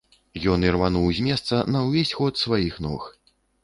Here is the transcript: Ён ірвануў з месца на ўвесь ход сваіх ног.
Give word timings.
Ён 0.53 0.65
ірвануў 0.69 1.05
з 1.19 1.27
месца 1.27 1.61
на 1.77 1.85
ўвесь 1.87 2.15
ход 2.23 2.45
сваіх 2.49 2.85
ног. 2.89 3.01